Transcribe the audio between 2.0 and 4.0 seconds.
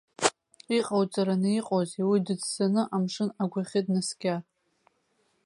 уи дыӡсаны амшын агәахьы